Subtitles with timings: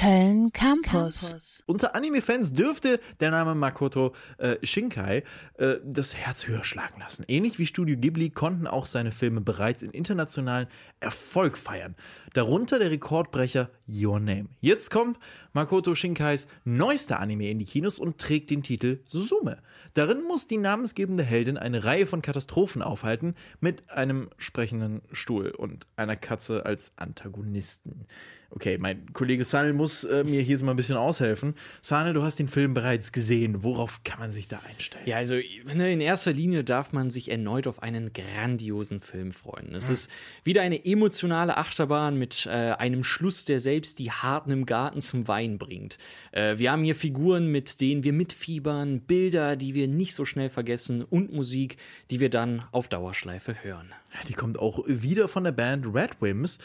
[0.00, 1.62] Köln Campus.
[1.66, 5.24] Unter Anime-Fans dürfte der Name Makoto äh, Shinkai
[5.58, 7.26] äh, das Herz höher schlagen lassen.
[7.28, 10.68] Ähnlich wie Studio Ghibli konnten auch seine Filme bereits in internationalen
[11.00, 11.96] Erfolg feiern.
[12.32, 14.46] Darunter der Rekordbrecher Your Name.
[14.62, 15.18] Jetzt kommt
[15.52, 19.58] Makoto Shinkais neuester Anime in die Kinos und trägt den Titel Suzume.
[19.92, 25.86] Darin muss die namensgebende Heldin eine Reihe von Katastrophen aufhalten mit einem sprechenden Stuhl und
[25.96, 28.06] einer Katze als Antagonisten.
[28.52, 31.54] Okay, mein Kollege Sanel muss äh, mir hier jetzt mal ein bisschen aushelfen.
[31.82, 33.62] Sanel, du hast den Film bereits gesehen.
[33.62, 35.04] Worauf kann man sich da einstellen?
[35.06, 39.72] Ja, also in erster Linie darf man sich erneut auf einen grandiosen Film freuen.
[39.72, 39.94] Es mhm.
[39.94, 40.10] ist
[40.42, 45.28] wieder eine emotionale Achterbahn mit äh, einem Schluss, der selbst die Harten im Garten zum
[45.28, 45.96] Wein bringt.
[46.32, 50.48] Äh, wir haben hier Figuren, mit denen wir mitfiebern, Bilder, die wir nicht so schnell
[50.48, 51.76] vergessen und Musik,
[52.10, 53.90] die wir dann auf Dauerschleife hören.
[54.12, 56.58] Ja, die kommt auch wieder von der Band Red Wims.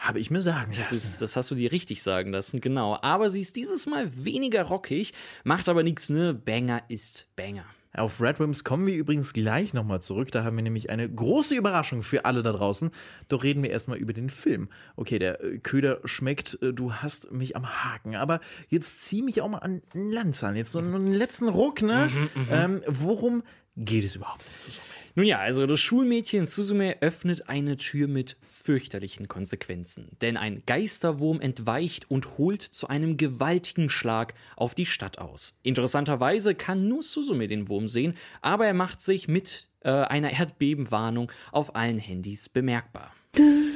[0.00, 0.86] Habe ich mir sagen lassen.
[0.90, 2.98] Das, ist, das, hast du dir richtig sagen lassen, genau.
[3.02, 5.12] Aber sie ist dieses Mal weniger rockig,
[5.44, 6.32] macht aber nichts, ne?
[6.32, 7.66] Banger ist Banger.
[7.92, 10.30] Auf Red Rims kommen wir übrigens gleich nochmal zurück.
[10.30, 12.90] Da haben wir nämlich eine große Überraschung für alle da draußen.
[13.28, 14.68] Doch reden wir erstmal über den Film.
[14.96, 18.14] Okay, der äh, Köder schmeckt, äh, du hast mich am Haken.
[18.14, 20.56] Aber jetzt zieh mich auch mal an Land an.
[20.56, 22.10] Jetzt so einen letzten Ruck, ne?
[22.10, 22.48] Mhm, mhm.
[22.50, 23.42] ähm, worum
[23.84, 24.84] geht es überhaupt in Suzume?
[25.16, 30.16] Nun ja, also das Schulmädchen Suzume öffnet eine Tür mit fürchterlichen Konsequenzen.
[30.20, 35.58] Denn ein Geisterwurm entweicht und holt zu einem gewaltigen Schlag auf die Stadt aus.
[35.62, 41.32] Interessanterweise kann nur Suzume den Wurm sehen, aber er macht sich mit äh, einer Erdbebenwarnung
[41.50, 43.12] auf allen Handys bemerkbar.
[43.34, 43.70] Hey,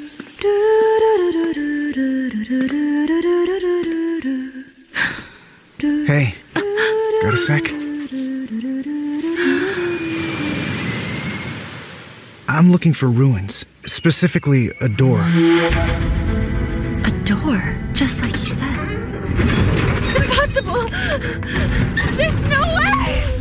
[12.85, 15.23] looking for ruins, specifically a door.
[15.23, 18.79] A door, just like he said.
[20.15, 20.91] Impossible!
[22.15, 23.34] There's no way!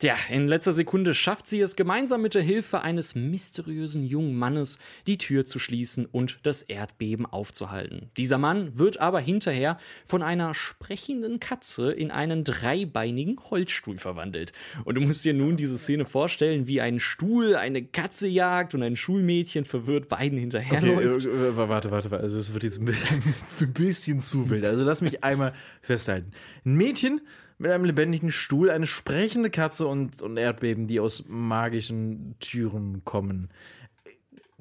[0.00, 4.78] Tja, in letzter Sekunde schafft sie es gemeinsam mit der Hilfe eines mysteriösen jungen Mannes,
[5.06, 8.10] die Tür zu schließen und das Erdbeben aufzuhalten.
[8.16, 9.76] Dieser Mann wird aber hinterher
[10.06, 14.54] von einer sprechenden Katze in einen dreibeinigen Holzstuhl verwandelt.
[14.86, 18.82] Und du musst dir nun diese Szene vorstellen, wie ein Stuhl eine Katze jagt und
[18.82, 21.26] ein Schulmädchen verwirrt beiden hinterherläuft.
[21.26, 22.24] Okay, äh, warte, warte, warte.
[22.24, 22.80] Also es wird jetzt
[23.60, 24.64] ein bisschen zu wild.
[24.64, 26.32] Also lass mich einmal festhalten.
[26.64, 27.20] Ein Mädchen
[27.60, 33.50] mit einem lebendigen Stuhl, eine sprechende Katze und, und Erdbeben, die aus magischen Türen kommen.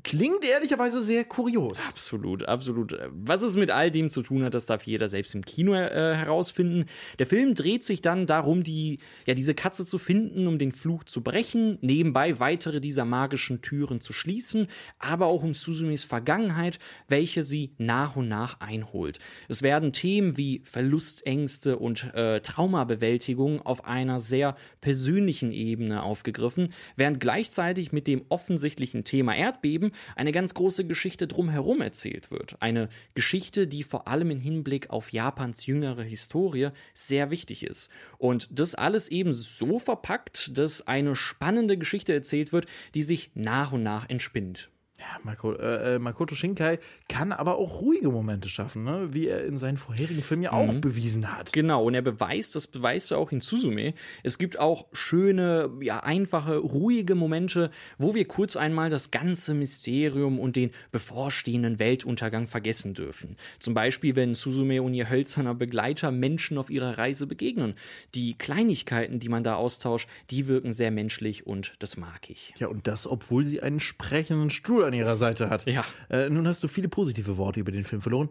[0.04, 1.78] Klingt ehrlicherweise sehr kurios.
[1.88, 2.98] Absolut, absolut.
[3.12, 6.16] Was es mit all dem zu tun hat, das darf jeder selbst im Kino äh,
[6.16, 6.86] herausfinden.
[7.18, 11.04] Der Film dreht sich dann darum, die, ja, diese Katze zu finden, um den Fluch
[11.04, 14.68] zu brechen, nebenbei weitere dieser magischen Türen zu schließen,
[15.00, 19.20] aber auch um Suzumis Vergangenheit, welche sie nach und nach einholt.
[19.50, 27.20] Es werden Themen wie Verlustängste und äh, Traumabewältigung auf einer sehr persönlichen Ebene aufgegriffen, während
[27.20, 32.58] gleichzeitig mit dem offensichtlichen Thema Erdbeben eine ganz große Geschichte drumherum erzählt wird.
[32.62, 37.90] Eine Geschichte, die vor allem im Hinblick auf Japans jüngere Historie sehr wichtig ist.
[38.18, 43.72] Und das alles eben so verpackt, dass eine spannende Geschichte erzählt wird, die sich nach
[43.72, 44.70] und nach entspinnt.
[45.00, 49.08] Ja, Mako, äh, äh, Makoto Shinkai kann aber auch ruhige Momente schaffen, ne?
[49.12, 50.82] wie er in seinen vorherigen Filmen ja auch mhm.
[50.82, 51.54] bewiesen hat.
[51.54, 53.94] Genau, und er beweist, das beweist er auch in Suzume.
[54.24, 60.38] Es gibt auch schöne, ja, einfache, ruhige Momente, wo wir kurz einmal das ganze Mysterium
[60.38, 63.38] und den bevorstehenden Weltuntergang vergessen dürfen.
[63.60, 67.76] Zum Beispiel, wenn Suzume und ihr hölzerner Begleiter Menschen auf ihrer Reise begegnen.
[68.16, 72.54] Die Kleinigkeiten, die man da austauscht, die wirken sehr menschlich und das mag ich.
[72.58, 75.66] Ja, und das, obwohl sie einen sprechenden Stuhl an ihrer Seite hat.
[75.66, 75.86] Ja.
[76.10, 78.30] Äh, nun hast du viele positive Worte über den Film verloren.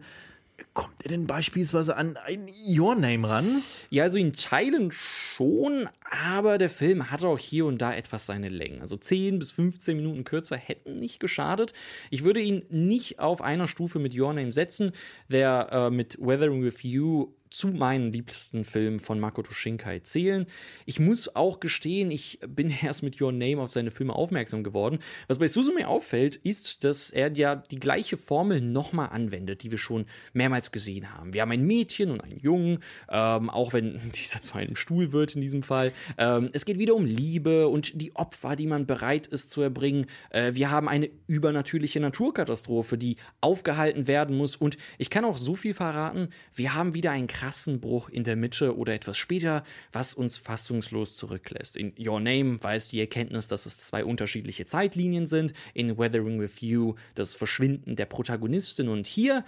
[0.73, 3.61] Kommt er denn beispielsweise an ein Your Name ran?
[3.89, 5.87] Ja, also in Teilen schon,
[6.29, 8.81] aber der Film hat auch hier und da etwas seine Längen.
[8.81, 11.73] Also 10 bis 15 Minuten kürzer hätten nicht geschadet.
[12.09, 14.91] Ich würde ihn nicht auf einer Stufe mit Your Name setzen,
[15.29, 20.45] der äh, mit Weathering with You zu meinen liebsten Filmen von Makoto Shinkai zählen.
[20.85, 24.99] Ich muss auch gestehen, ich bin erst mit Your Name auf seine Filme aufmerksam geworden.
[25.27, 29.77] Was bei Suzume auffällt, ist, dass er ja die gleiche Formel nochmal anwendet, die wir
[29.77, 31.33] schon mehrmals gesehen haben.
[31.33, 32.79] Wir haben ein Mädchen und einen Jungen,
[33.09, 35.91] ähm, auch wenn dieser zu einem Stuhl wird in diesem Fall.
[36.17, 40.05] Ähm, es geht wieder um Liebe und die Opfer, die man bereit ist zu erbringen.
[40.29, 44.55] Äh, wir haben eine übernatürliche Naturkatastrophe, die aufgehalten werden muss.
[44.55, 48.35] Und ich kann auch so viel verraten, wir haben wieder einen krassen Bruch in der
[48.35, 49.63] Mitte oder etwas später,
[49.93, 51.77] was uns fassungslos zurücklässt.
[51.77, 55.53] In Your Name weiß die Erkenntnis, dass es zwei unterschiedliche Zeitlinien sind.
[55.73, 58.89] In Weathering with You das Verschwinden der Protagonistin.
[58.89, 59.45] Und hier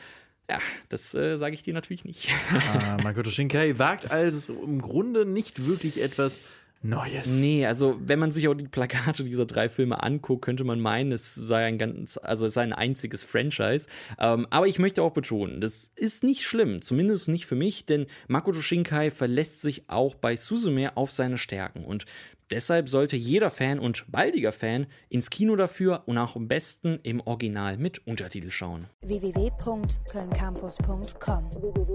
[0.49, 0.59] Ja,
[0.89, 2.29] das äh, sage ich dir natürlich nicht.
[2.51, 6.41] Ah, Makoto Shinkai wagt also im Grunde nicht wirklich etwas
[6.83, 7.29] Neues.
[7.29, 11.11] Nee, also wenn man sich auch die Plakate dieser drei Filme anguckt, könnte man meinen,
[11.11, 13.87] es sei ein ganz, also es sei ein einziges Franchise.
[14.17, 18.07] Ähm, aber ich möchte auch betonen, das ist nicht schlimm, zumindest nicht für mich, denn
[18.27, 22.05] Makoto Shinkai verlässt sich auch bei Suzume auf seine Stärken und
[22.49, 27.21] deshalb sollte jeder Fan und baldiger Fan ins Kino dafür und auch am besten im
[27.21, 28.87] Original mit Untertitel schauen.
[29.01, 31.91] www.kölncampus.com www